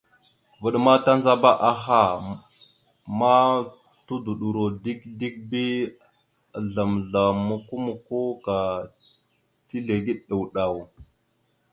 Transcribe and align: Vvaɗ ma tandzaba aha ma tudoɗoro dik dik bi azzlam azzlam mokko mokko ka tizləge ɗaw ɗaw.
Vvaɗ 0.61 0.75
ma 0.85 0.93
tandzaba 1.05 1.51
aha 1.69 2.01
ma 3.19 3.33
tudoɗoro 4.05 4.63
dik 4.83 4.99
dik 5.19 5.35
bi 5.49 5.63
azzlam 6.57 6.91
azzlam 6.99 7.35
mokko 7.47 7.75
mokko 7.85 8.17
ka 8.45 8.57
tizləge 9.67 10.13
ɗaw 10.27 10.43
ɗaw. 10.53 10.75